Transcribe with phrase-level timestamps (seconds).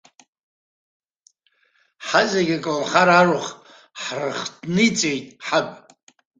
[2.07, 3.51] Ҳазегьы аколнхара арахә
[4.01, 5.67] ҳрыхҭниҵеит ҳаб.